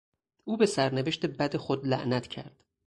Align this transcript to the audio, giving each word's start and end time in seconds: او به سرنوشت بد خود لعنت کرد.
او 0.43 0.57
به 0.57 0.65
سرنوشت 0.65 1.25
بد 1.25 1.57
خود 1.57 1.87
لعنت 1.87 2.27
کرد. 2.27 2.63